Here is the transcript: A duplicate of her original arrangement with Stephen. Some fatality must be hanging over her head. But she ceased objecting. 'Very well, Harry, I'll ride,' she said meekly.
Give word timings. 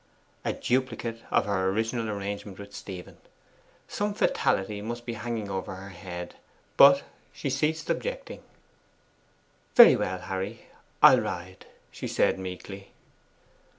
A 0.43 0.51
duplicate 0.51 1.21
of 1.29 1.45
her 1.45 1.69
original 1.69 2.09
arrangement 2.09 2.57
with 2.57 2.73
Stephen. 2.73 3.17
Some 3.87 4.15
fatality 4.15 4.81
must 4.81 5.05
be 5.05 5.13
hanging 5.13 5.47
over 5.47 5.75
her 5.75 5.89
head. 5.89 6.37
But 6.75 7.03
she 7.31 7.51
ceased 7.51 7.87
objecting. 7.87 8.41
'Very 9.75 9.95
well, 9.95 10.17
Harry, 10.21 10.65
I'll 11.03 11.21
ride,' 11.21 11.67
she 11.91 12.07
said 12.07 12.39
meekly. 12.39 12.93